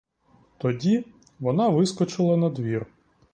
Тоді 0.57 1.05
вона 1.39 1.69
вискочила 1.69 2.37
надвір. 2.37 2.85